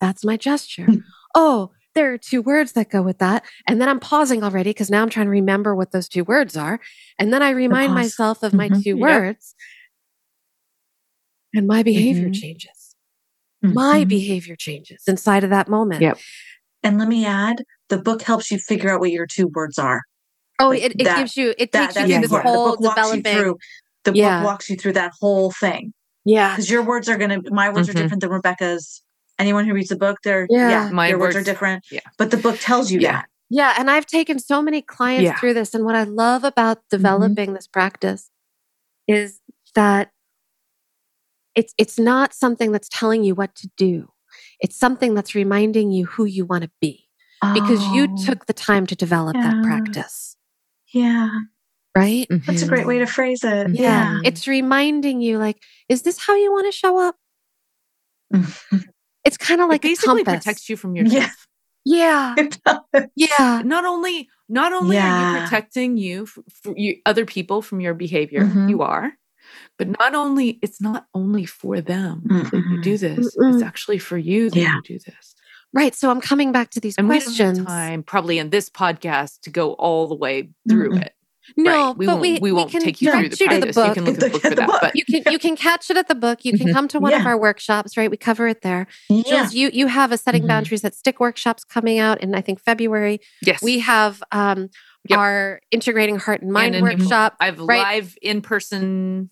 [0.00, 0.84] that's my gesture.
[0.86, 0.96] Hmm.
[1.34, 3.44] oh, there are two words that go with that.
[3.68, 6.56] And then I'm pausing already because now I'm trying to remember what those two words
[6.56, 6.80] are.
[7.18, 7.94] And then I remind pause.
[8.04, 8.82] myself of my Mhm.
[8.82, 9.00] two Yep.
[9.00, 9.54] words,
[11.54, 12.34] and my behavior Mhm.
[12.34, 12.96] changes.
[13.62, 14.08] My Mhm.
[14.08, 16.02] behavior changes inside of that moment.
[16.02, 16.18] Yep.
[16.82, 20.02] And let me add, the book helps you figure out what your two words are.
[20.62, 22.54] Oh, Like it, it that- gives you, it That takes that's you through this important.
[22.54, 23.22] whole the book developing.
[23.38, 23.58] through.
[24.04, 24.38] The Yeah.
[24.40, 25.92] book walks you through that whole thing
[26.24, 26.50] Yeah.
[26.50, 27.38] because your words are gonna.
[27.50, 27.90] My words Mhm.
[27.90, 29.02] are different than Rebecca's.
[29.38, 30.68] Anyone who reads the book, they're Yeah.
[30.70, 31.84] yeah, My your words, are different.
[31.90, 32.00] yeah.
[32.18, 33.12] but the book tells you Yeah.
[33.12, 33.28] that.
[33.50, 35.38] Yeah, and I've taken so many clients Yeah.
[35.38, 35.74] through this.
[35.74, 38.30] And what I love about developing this practice
[39.08, 39.40] is
[39.74, 40.10] that
[41.54, 44.12] it's it's not something that's telling you what to do.
[44.60, 47.08] It's something that's reminding you who you want to be
[47.54, 49.62] because you Oh, took the time to develop that yeah.
[49.62, 50.36] practice,
[50.92, 51.30] Yeah,
[51.96, 52.26] right?
[52.46, 53.74] that's a great way to phrase it.
[53.74, 54.20] Yeah.
[54.24, 57.16] It's reminding you like, is this how you want to show up?
[59.24, 60.42] It's kind of like it a basically compass.
[60.44, 61.46] protects you from yourself.
[61.84, 62.34] Yeah.
[62.44, 63.08] Yeah.
[63.16, 63.62] yeah.
[63.64, 67.92] Not only not only are you protecting you, f- for you other people from your
[67.94, 68.68] behavior, Mhm.
[68.70, 69.12] you are,
[69.78, 73.36] but not only it's not only for them that you do this.
[73.36, 73.54] Mm-mm.
[73.54, 74.76] It's actually for you that Yeah.
[74.76, 75.34] you do this.
[75.74, 75.94] Right.
[75.94, 77.38] So I'm coming back to these And questions.
[77.38, 81.02] we don't have time, probably in this podcast, to go all the way through Mm-mm.
[81.06, 81.14] it.
[81.56, 81.96] No, right?
[81.96, 82.20] we but won't.
[82.22, 83.96] we, We, won't can take you through the you to the book.
[83.96, 84.66] You can look at the book for the that.
[84.68, 84.80] book.
[84.80, 86.44] But you can you can catch it at the book.
[86.44, 86.72] You can Mhm.
[86.72, 88.08] come to one of our workshops, right?
[88.10, 88.86] We cover it there.
[89.08, 89.22] yeah.
[89.24, 90.48] Jules, you you have a setting Mhm.
[90.48, 93.20] boundaries at stick workshops coming out in I think February.
[93.44, 94.68] yes, We have um
[95.08, 95.18] Yep.
[95.18, 97.34] our integrating heart and mind And in- workshop.
[97.40, 97.96] I have right?
[97.96, 99.30] live in person,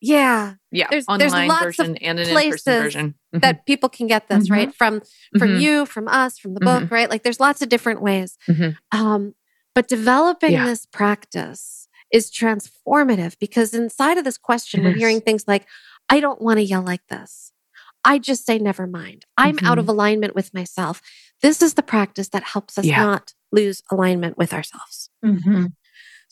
[0.00, 3.14] Yeah, yeah, There's- there's online lots of version and an in places person version.
[3.34, 3.40] Mhm.
[3.42, 4.52] that people can get this Mhm.
[4.52, 5.02] right from
[5.38, 5.60] from Mhm.
[5.60, 7.10] you, from us, from the book, right?
[7.10, 8.38] Like there's lots of different ways.
[8.48, 8.76] Mhm.
[8.92, 9.34] Um,
[9.74, 10.64] but developing Yeah.
[10.66, 14.98] this practice is transformative because inside of this question, It we're is.
[14.98, 15.66] hearing things like,
[16.08, 17.52] I don't want to yell like this.
[18.02, 19.26] I just say, never mind.
[19.36, 21.02] I'm out of alignment with myself.
[21.42, 23.04] This is the practice that helps us Yeah.
[23.04, 25.10] not lose alignment with ourselves.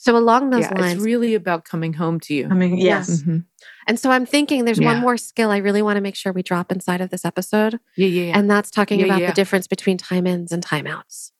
[0.00, 2.46] So, along those yeah, lines, it's really about coming home to you.
[2.48, 3.20] I mean, yes.
[3.22, 3.44] Mhm.
[3.88, 6.44] and so I'm thinking there's one more skill I really want to make sure we
[6.44, 7.80] drop inside of this episode.
[7.96, 8.38] Yeah, yeah, yeah.
[8.38, 9.26] And that's talking Yeah, about yeah.
[9.26, 11.32] the difference between time ins and time outs.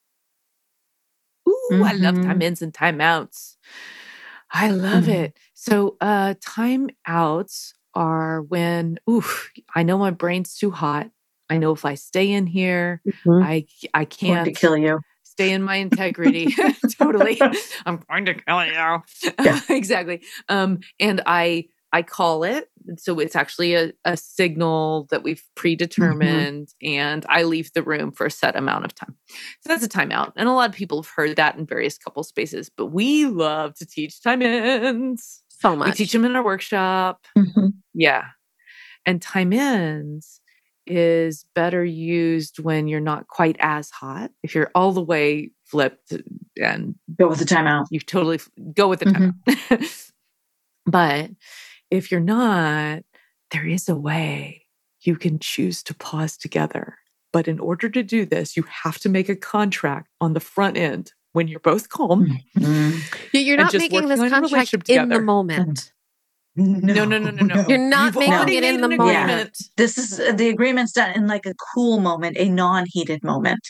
[1.49, 2.25] Ooh, I love Mhm.
[2.27, 3.57] time ins and time outs.
[4.53, 5.09] I love Mhm.
[5.09, 5.39] it.
[5.55, 11.11] So, uh, time outs are when, oof, I know my brain's too hot.
[11.49, 13.03] I know if I stay in here,
[13.45, 15.01] I I can't kill you.
[15.39, 16.53] Stay in my integrity.
[16.99, 17.41] totally.
[17.87, 18.73] I'm going to kill you.
[18.73, 19.61] Yeah.
[19.69, 20.23] exactly.
[20.49, 22.69] Um, and I I call it.
[22.97, 28.27] So it's actually a, a signal that we've predetermined, and I leave the room for
[28.27, 29.15] a set amount of time.
[29.61, 30.33] So that's a timeout.
[30.37, 33.75] And a lot of people have heard that in various couple spaces, but we love
[33.77, 35.43] to teach time ins.
[35.49, 35.89] So much.
[35.89, 37.27] We teach them in our workshop.
[37.37, 37.75] Mhm.
[37.95, 38.25] Yeah.
[39.07, 40.41] And time ins
[40.91, 44.31] is better used when you're not quite as hot.
[44.43, 46.13] If you're all the way flipped
[46.61, 47.87] and Go with the timeout.
[47.91, 50.03] you totally f- go with the timeout.
[50.87, 51.31] but
[51.91, 53.03] if you're not,
[53.51, 54.67] there is a way
[55.03, 56.97] you can choose to pause together.
[57.33, 60.77] But in order to do this, you have to make a contract on the front
[60.77, 62.27] end when you're both calm.
[62.57, 63.01] Mm.
[63.33, 65.21] You- You're not making this contract in the together.
[65.23, 65.93] moment.
[66.59, 67.65] No, No, no, no, no, no.
[67.69, 69.17] You're not You've making it in the moment.
[69.17, 69.59] agreement.
[69.77, 73.61] This is uh, the agreement's done in like a cool moment, a non-heated moment.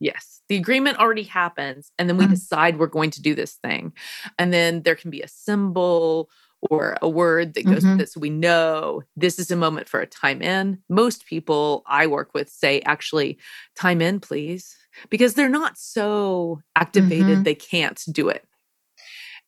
[0.00, 0.40] Yes.
[0.48, 1.90] The agreement already happens.
[1.98, 2.30] And then we Mhm.
[2.30, 3.92] decide we're going to do this thing.
[4.38, 6.30] And then there can be a symbol
[6.70, 7.92] or a word that goes Mhm.
[7.92, 8.10] with it.
[8.10, 10.78] So we know this is a moment for a time in.
[10.88, 13.38] Most people I work with say, actually,
[13.76, 14.76] time in, please,
[15.10, 17.44] because they're not so activated, Mhm.
[17.44, 18.44] they can't do it.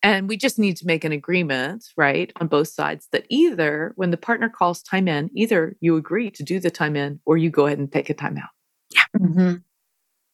[0.04, 4.10] And we just need to make an agreement, right, on both sides that either when
[4.10, 7.48] the partner calls time in, either you agree to do the time in or you
[7.48, 8.50] go ahead and take a time out.
[9.18, 9.62] Mhm.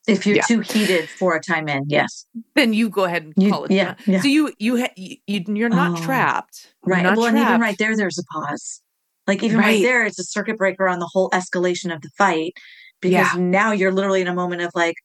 [0.09, 0.43] If you're Yeah.
[0.43, 2.27] too heated for a time in, yes.
[2.57, 3.71] then you go ahead and You- call it.
[3.71, 4.21] yeah, yeah.
[4.21, 6.75] So you you, ha- you you- you're not Oh, trapped.
[6.85, 7.03] You're Right.
[7.05, 8.83] not Well, and even right there, there's a pause.
[9.29, 9.83] Like even right, Right.
[9.83, 12.55] there, it's a circuit breaker on the whole escalation of the fight
[13.01, 13.41] because Yeah.
[13.41, 14.97] now you're literally in a moment of like,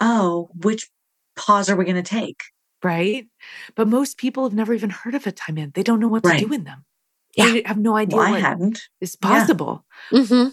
[0.00, 0.88] oh, which
[1.36, 2.38] pause are we going to take?
[2.84, 3.26] Right?
[3.74, 5.72] But most people have never even heard of a time in.
[5.74, 6.38] They don't know what Right.
[6.38, 6.84] to do in them.
[7.36, 7.46] Yeah.
[7.46, 8.82] They have no idea Well, I hadn't.
[9.00, 9.28] is Yeah.
[9.28, 9.84] possible.
[10.10, 10.48] hmm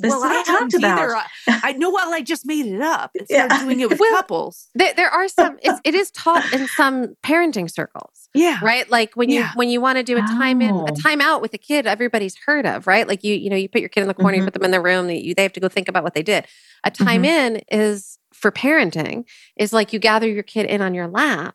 [0.00, 0.98] This well, is what I I talked about.
[0.98, 1.14] either.
[1.16, 1.90] I, I know.
[1.90, 3.46] Well, I just made it up and Yeah.
[3.46, 4.66] started doing it with Well, couples.
[4.74, 5.56] There, there are some.
[5.62, 8.58] It's, it is taught in some parenting circles, Yeah.
[8.60, 8.90] right?
[8.90, 10.86] Like when you when you want to do a time in Oh.
[10.88, 13.06] a time out with a kid, everybody's heard of, right?
[13.06, 14.46] Like you you know you put your kid in the corner, you Mhm.
[14.46, 16.46] put them in the room, you, they have to go think about what they did.
[16.82, 19.24] A time in is for parenting
[19.56, 21.54] is like you gather your kid in on your lap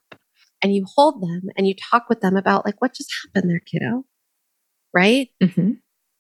[0.64, 3.60] and you hold them and you talk with them about like what just happened there,
[3.60, 4.06] kiddo.
[4.92, 5.30] Right?
[5.40, 5.74] Mm-hmm.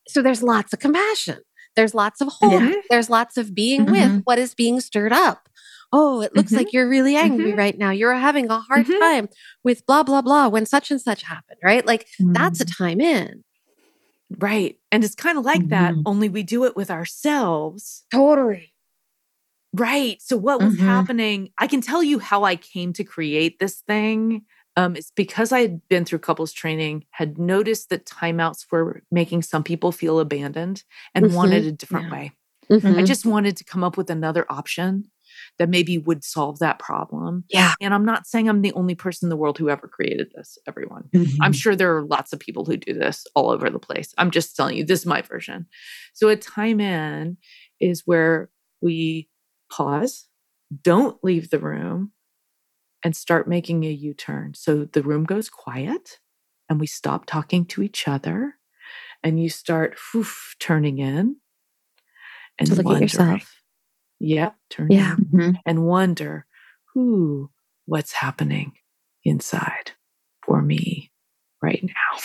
[0.07, 1.39] So there's lots of compassion.
[1.75, 2.67] There's lots of holding.
[2.69, 2.81] Yeah.
[2.91, 4.21] There's lots of being with Mhm.
[4.25, 5.49] what is being stirred up.
[5.91, 6.57] Oh, it looks Mhm.
[6.57, 7.57] like you're really angry Mhm.
[7.57, 7.89] right now.
[7.89, 8.99] You're having a hard Mhm.
[8.99, 9.29] time
[9.63, 11.83] with blah, blah, blah when such and such happened, right?
[11.83, 13.43] Like that's a time in.
[14.37, 14.77] Right.
[14.91, 18.05] And it's kind of like that, only we do it with ourselves.
[18.11, 18.68] Totally.
[19.73, 20.19] Right.
[20.21, 20.79] So what was Mhm.
[20.79, 21.51] happening?
[21.59, 24.43] I can tell you how I came to create this thing.
[24.75, 29.43] Um, it's because I had been through couples training, had noticed that timeouts were making
[29.43, 31.33] some people feel abandoned and Mhm.
[31.33, 32.09] wanted a different Yeah.
[32.09, 32.31] way.
[32.71, 32.99] Mhm.
[32.99, 35.11] I just wanted to come up with another option
[35.59, 37.45] that maybe would solve that problem.
[37.49, 37.73] Yeah.
[37.81, 40.57] And I'm not saying I'm the only person in the world who ever created this,
[40.67, 41.11] everyone.
[41.13, 41.37] Mhm.
[41.41, 44.13] I'm sure there are lots of people who do this all over the place.
[44.17, 45.67] I'm just telling you, this is my version.
[46.13, 47.37] So a time in
[47.79, 48.49] is where
[48.81, 49.29] we
[49.69, 50.27] pause,
[50.83, 52.11] don't leave the room,
[53.03, 54.53] and start making a U turn.
[54.55, 56.19] So the room goes quiet
[56.69, 58.55] and we stop talking to each other
[59.23, 60.25] and you start whew,
[60.59, 61.37] turning in
[62.57, 63.61] and To look at yourself.
[64.19, 65.15] Yep, turn Yeah.
[65.17, 65.55] in Mhm.
[65.65, 66.45] and wonder,
[66.93, 67.49] who,
[67.85, 68.73] what's happening
[69.23, 69.91] inside
[70.45, 71.11] for me
[71.61, 72.21] right now.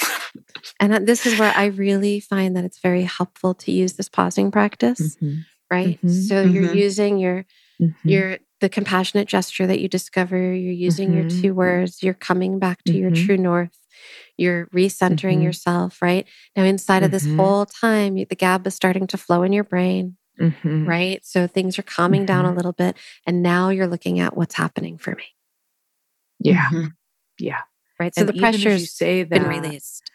[0.80, 4.08] And uh, this is where I really find that it's very helpful to use this
[4.08, 6.00] pausing practice, Mhm, right?
[6.02, 6.06] Mhm.
[6.06, 6.76] So you're Mhm.
[6.76, 7.44] using your
[7.80, 11.28] mhm, your the compassionate gesture that you discover, you're using your Mhm.
[11.42, 13.14] two words, you're coming back to your Mhm.
[13.14, 13.78] true north,
[14.38, 16.26] you're recentering yourself, right?
[16.56, 20.16] Now inside of this whole time, the GABA is starting to flow in your brain,
[20.38, 20.86] mhm.
[20.86, 21.24] right?
[21.24, 22.96] So things are calming down a little bit
[23.26, 25.24] and now you're looking at what's happening for me,
[26.38, 26.70] Yeah,
[27.38, 27.62] yeah.
[27.98, 28.14] right?
[28.14, 30.10] So And the pressure as you pressure's say been that, released.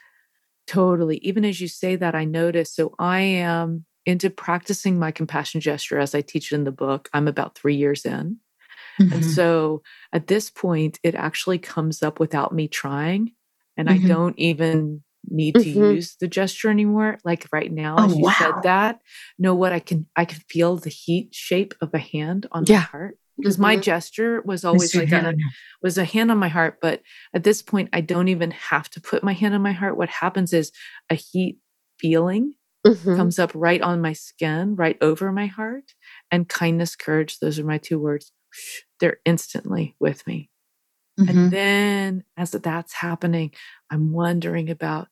[0.67, 1.17] Totally.
[1.17, 2.73] Even as you say that, I notice.
[2.73, 7.09] So I am into practicing my compassion gesture as I teach it in the book.
[7.13, 8.37] I'm about three years in.
[8.99, 9.23] And Mhm.
[9.23, 9.81] so
[10.13, 13.33] at this point, it actually comes up without me trying.
[13.77, 14.07] And I Mhm.
[14.07, 15.95] don't even need to Mhm.
[15.95, 17.17] use the gesture anymore.
[17.23, 18.33] Like right now, Oh, as you wow.
[18.37, 19.01] said that,
[19.37, 22.79] know what I can I can feel the heat shape of a hand on Yeah.
[22.79, 23.17] my heart.
[23.37, 25.33] Because my gesture was always like a,
[25.81, 26.79] was a hand on my heart.
[26.81, 27.01] But
[27.33, 29.95] at this point, I don't even have to put my hand on my heart.
[29.95, 30.73] What happens is
[31.09, 31.57] a heat
[31.99, 33.15] feeling Mhm.
[33.17, 35.93] comes up right on my skin, right over my heart.
[36.31, 38.31] And kindness, courage, those are my two words.
[38.99, 40.49] They're instantly with me.
[41.19, 41.29] Mhm.
[41.29, 43.53] And then as that's happening,
[43.91, 45.09] I'm wondering about,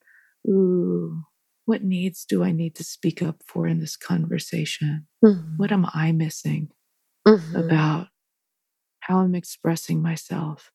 [0.48, 1.24] ooh,
[1.66, 5.06] what needs do I need to speak up for in this conversation?
[5.24, 5.58] Mhm.
[5.58, 6.70] What am I missing
[7.26, 7.60] Mhm.
[7.60, 8.08] about
[9.00, 10.72] how I'm expressing myself?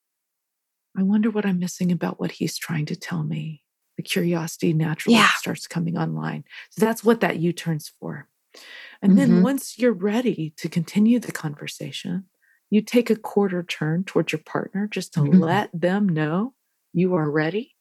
[0.97, 3.62] I wonder what I'm missing about what he's trying to tell me.
[3.97, 5.29] The curiosity naturally Yeah.
[5.38, 6.43] starts coming online.
[6.71, 8.27] So that's what that U turn's for.
[9.01, 9.43] And then Mhm.
[9.43, 12.25] once you're ready to continue the conversation,
[12.69, 15.39] you take a quarter turn towards your partner just to Mhm.
[15.39, 16.53] let them know
[16.93, 17.75] you are ready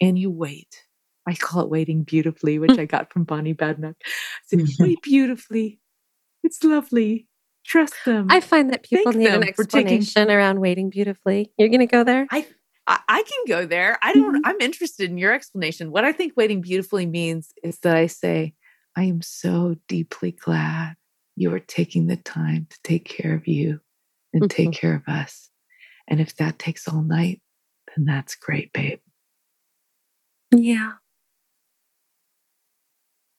[0.00, 0.86] and you wait.
[1.26, 3.96] I call it waiting beautifully, which I got from Bonnie Badenoch.
[4.04, 4.08] I
[4.46, 4.80] said, Mhm.
[4.80, 5.80] wait beautifully.
[6.42, 7.26] It's lovely.
[7.64, 8.28] Trust them.
[8.30, 11.52] I find that people Thank need an for taking- explanation around waiting beautifully.
[11.58, 12.26] You're going to go there?
[12.30, 12.46] I,
[12.88, 13.98] I I can go there.
[14.02, 14.36] I don't.
[14.36, 14.40] Mhm.
[14.44, 15.90] I'm interested in your explanation.
[15.92, 18.54] What I think waiting beautifully means is that I say,
[18.96, 20.96] I am so deeply glad
[21.36, 23.80] you are taking the time to take care of you
[24.32, 25.50] and take care of us.
[26.08, 27.40] And if that takes all night,
[27.94, 28.98] then that's great, babe.
[30.50, 30.92] Yeah.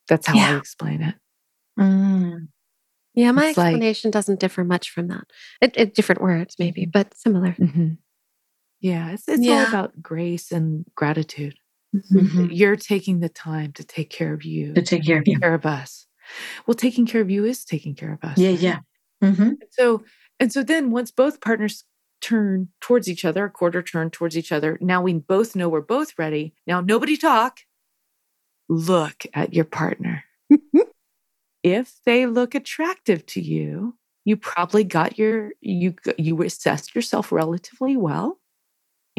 [0.07, 1.15] That's how I explain it.
[1.79, 2.47] Mm.
[3.15, 5.25] Yeah, my It's like- explanation doesn't differ much from that.
[5.61, 7.53] It, it different words maybe, but similar.
[7.53, 7.97] Mhm.
[8.81, 11.55] Yeah, it's it's all about grace and gratitude.
[11.93, 12.49] Mhm.
[12.51, 15.39] You're taking the time to take care of you, To take care of you.
[15.39, 16.05] care of us.
[16.67, 18.37] Well, taking care of you is taking care of us.
[18.37, 18.59] Yeah, right?
[18.59, 18.79] yeah.
[19.23, 20.03] hmm So,
[20.39, 21.83] and so then once both partners
[22.21, 25.81] turn towards each other, a quarter turn towards each other, now we both know we're
[25.81, 26.53] both ready.
[26.67, 27.59] Now, nobody talk.
[28.69, 30.23] Look at your partner.
[31.63, 37.97] if they look attractive to you, you probably got your, you, you assessed yourself relatively
[37.97, 38.38] well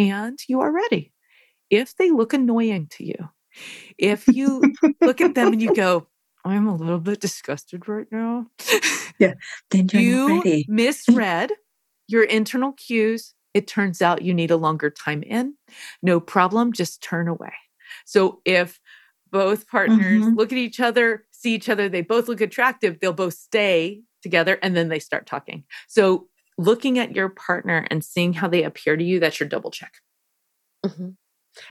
[0.01, 1.13] and you are ready.
[1.71, 3.29] If they look annoying to you,
[3.99, 4.71] if you
[5.05, 6.07] look at them and you go,
[6.45, 8.47] I'm a little bit disgusted right now.
[9.19, 9.35] Yeah.
[9.71, 10.67] Then you're you ready.
[10.69, 11.53] misread
[12.09, 13.35] your internal cues.
[13.53, 15.55] It turns out you need a longer time in.
[16.03, 17.53] No problem, just turn away.
[18.07, 18.81] So if
[19.31, 20.37] both partners Mhm.
[20.39, 24.59] look at each other, see each other, they both look attractive, they'll both stay together
[24.63, 25.65] and then they start talking.
[25.89, 26.30] So
[26.61, 29.95] looking at your partner and seeing how they appear to you, that's your double check.
[30.87, 31.17] Mhm.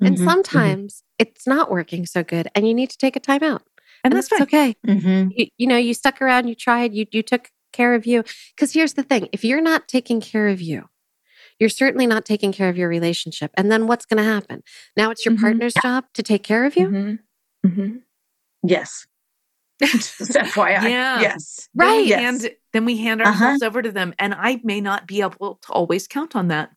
[0.01, 3.43] And Mhm, sometimes it's not working so good and you need to take a time
[3.43, 3.63] out.
[4.03, 4.41] And, that's fine.
[4.43, 4.75] okay.
[4.87, 5.31] mhm.
[5.35, 8.23] You, you know, you stuck around, you tried, you you took care of you.
[8.55, 10.89] Because here's the thing: if you're not taking care of you,
[11.59, 13.51] You're certainly not taking care of your relationship.
[13.57, 14.63] And then what's going to happen?
[14.97, 15.41] Now it's your Mhm.
[15.41, 16.87] partner's job to take care of you.
[16.89, 17.19] Mhm.
[17.65, 18.01] Mhm.
[18.63, 19.07] Yes.
[19.81, 20.81] Just FYI.
[20.89, 21.21] Yeah.
[21.21, 21.69] Yes.
[21.75, 22.05] Right.
[22.05, 22.19] Yes.
[22.19, 23.31] hand, then we hand Uh-huh.
[23.31, 24.13] ourselves over to them.
[24.19, 26.71] And I may not be able to always count on that.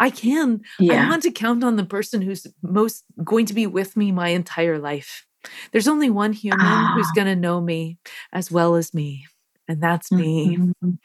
[0.00, 0.62] I can.
[0.80, 4.28] I want to count on the person who's most going to be with me my
[4.28, 5.26] entire life.
[5.72, 6.60] There's only one human
[6.94, 7.12] who's Ah.
[7.14, 7.98] going to know me
[8.32, 9.26] as well as me,
[9.68, 10.56] and that's me.
[10.56, 10.98] Mhm.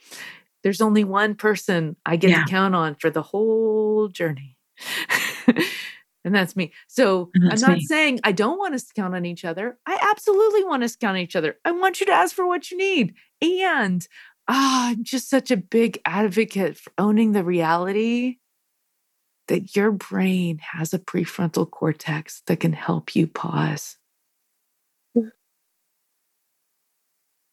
[0.64, 2.44] There's only one person I get Yeah.
[2.46, 4.58] to count on for the whole journey.
[6.26, 6.74] and that's me.
[6.88, 7.86] So And I'm not me.
[7.86, 9.78] saying I don't want us to count on each other.
[9.86, 11.58] I absolutely want us to count on each other.
[11.66, 13.14] I want you to ask for what you need.
[13.42, 14.06] And
[14.48, 18.38] ah, I'm just such a big advocate for owning the reality
[19.48, 23.98] that your brain has a prefrontal cortex that can help you pause.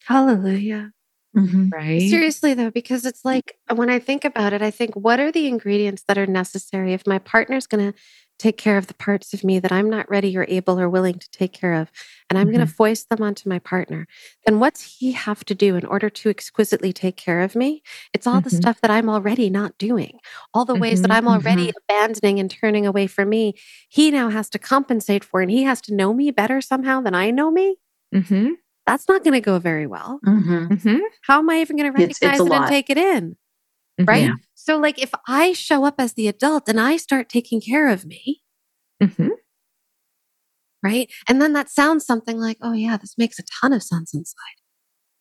[0.04, 0.92] Hallelujah.
[1.36, 1.70] Mhm.
[1.72, 2.00] Right?
[2.00, 5.46] Seriously, though, because it's like when I think about it, I think, what are the
[5.48, 7.98] ingredients that are necessary if my partner's going to
[8.38, 11.18] take care of the parts of me that I'm not ready or able or willing
[11.18, 11.90] to take care of,
[12.28, 14.06] and I'm going to foist them onto my partner?
[14.44, 17.82] Then what's he have to do in order to exquisitely take care of me?
[18.12, 18.56] It's all the Mhm.
[18.56, 20.18] stuff that I'm already not doing,
[20.52, 23.54] all the ways that Mhm, I'm already abandoning and turning away from me.
[23.88, 27.14] He now has to compensate for, and he has to know me better somehow than
[27.14, 27.76] I know me.
[28.14, 28.50] Mm-hmm.
[28.86, 30.20] That's not going to go very well.
[30.24, 30.68] Mhm.
[30.68, 30.98] Mm-hmm.
[31.22, 33.36] How am I even going to It's- it's recognize it and take it in?
[34.06, 34.24] right?
[34.24, 34.34] Yeah.
[34.66, 38.04] So, like, if I show up as the adult and I start taking care of
[38.04, 38.42] me,
[39.02, 39.28] Mm-hmm.
[40.82, 41.10] right?
[41.28, 44.56] And then that sounds something like, oh, yeah, this makes a ton of sense inside.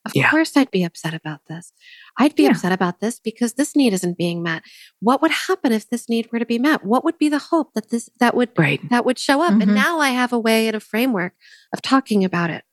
[0.06, 0.30] Of Yeah.
[0.30, 1.74] course, I'd be upset about this.
[2.18, 2.52] I'd be Yeah.
[2.52, 4.64] upset about this because this need isn't being met.
[5.00, 6.86] What would happen if this need were to be met?
[6.86, 8.80] What would be the hope that this that would Right.
[8.90, 9.60] that would show up?
[9.60, 9.76] And Mhm.
[9.76, 11.34] now I have a way and a framework
[11.74, 12.64] of talking about it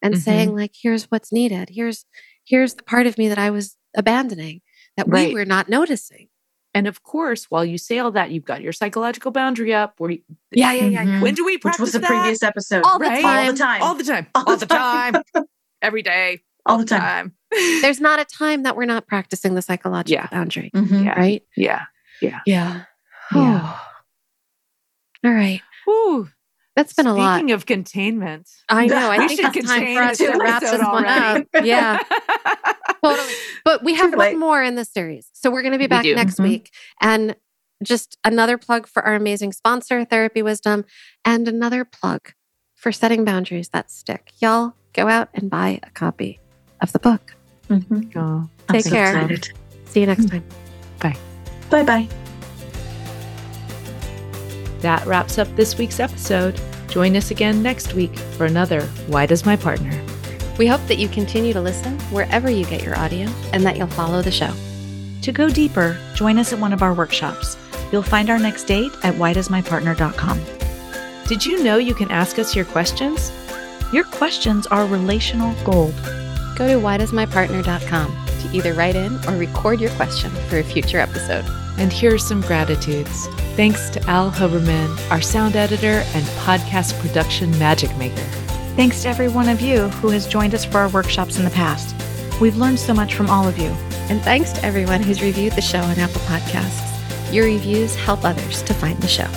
[0.00, 0.18] and Mhm.
[0.22, 1.70] saying, like, here's what's needed.
[1.72, 2.04] Here's
[2.44, 4.60] here's the part of me that I was abandoning
[4.96, 5.34] that we Right.
[5.34, 6.28] were not noticing.
[6.74, 9.94] And of course, while you say all that, you've got your psychological boundary up.
[9.98, 11.04] Where you, Yeah, yeah, yeah.
[11.04, 11.20] Mhm.
[11.22, 11.78] when do we practice?
[11.80, 12.08] Which was the that?
[12.08, 12.82] previous episode.
[12.84, 13.22] All the Right?
[13.22, 13.46] time.
[13.46, 13.82] All the time.
[13.82, 14.26] All the time.
[14.34, 15.14] All All the the time.
[15.82, 16.42] Every day.
[16.66, 17.34] All the time.
[17.80, 20.26] There's not a time that we're not practicing the psychological Yeah.
[20.30, 21.04] boundary, Mhm.
[21.04, 21.18] Yeah.
[21.18, 21.42] right?
[21.56, 21.84] Yeah.
[22.20, 22.40] Yeah.
[22.46, 22.84] Yeah.
[25.24, 25.62] All right.
[25.84, 26.28] Whew.
[26.76, 27.36] That's been a lot.
[27.38, 29.10] Speaking of containment, I know.
[29.10, 31.46] I we think should it's time contain for us to wrap episode this one already.
[31.54, 31.64] up.
[31.64, 31.98] Yeah,
[33.02, 33.32] totally.
[33.64, 35.28] But we have Too one more in the series.
[35.32, 36.14] So we're going to be back do.
[36.14, 36.44] next Mhm.
[36.44, 36.70] week.
[37.00, 37.34] And
[37.82, 40.84] just another plug for our amazing sponsor, Therapy Wisdom,
[41.24, 42.32] and another plug
[42.74, 44.32] for setting boundaries that stick.
[44.40, 46.40] Y'all go out and buy a copy
[46.80, 47.34] of the book.
[47.68, 48.14] Mhm.
[48.16, 48.48] Oh.
[48.68, 49.14] Take so care.
[49.16, 49.48] excited.
[49.86, 50.44] See you next time.
[51.00, 51.16] Bye.
[51.70, 52.25] Bye bye.
[54.80, 56.60] That wraps up this week's episode.
[56.88, 60.00] Join us again next week for another Why Does My Partner?
[60.58, 63.88] We hope that you continue to listen wherever you get your audio and that you'll
[63.88, 64.52] follow the show.
[65.22, 67.56] To go deeper, join us at one of our workshops.
[67.92, 70.40] You'll find our next date at whydoesmypartner.com.
[71.26, 73.32] Did you know you can ask us your questions?
[73.92, 75.94] Your questions are relational gold.
[76.56, 81.44] Go to whydoesmypartner.com to either write in or record your question for a future episode.
[81.78, 83.26] And here are some gratitudes.
[83.56, 88.22] Thanks to Al Huberman, our sound editor and podcast production magic maker.
[88.76, 91.50] Thanks to every one of you who has joined us for our workshops in the
[91.50, 91.94] past.
[92.40, 93.70] We've learned so much from all of you.
[94.08, 97.32] And thanks to everyone who's reviewed the show on Apple Podcasts.
[97.32, 99.28] Your reviews help others to find the show.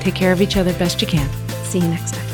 [0.00, 1.28] Take care of each other best you can.
[1.64, 2.27] See you next time.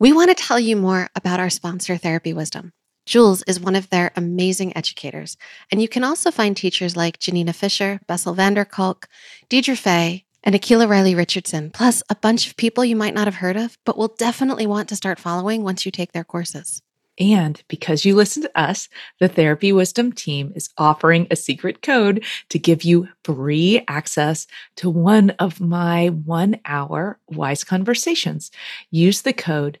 [0.00, 2.72] We want to tell you more about our sponsor, Therapy Wisdom.
[3.04, 5.36] Jules is one of their amazing educators,
[5.72, 9.08] and you can also find teachers like Janina Fisher, Bessel van der Kolk,
[9.48, 13.34] Deirdre Fay, and Akila Riley Richardson, plus a bunch of people you might not have
[13.34, 16.80] heard of, but will definitely want to start following once you take their courses.
[17.18, 18.88] And because you listen to us,
[19.18, 24.46] the Therapy Wisdom team is offering a secret code to give you free access
[24.76, 28.52] to one of my one hour wise conversations.
[28.92, 29.80] Use the code